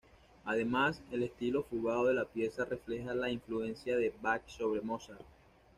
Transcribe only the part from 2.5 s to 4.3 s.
refleja la influencia de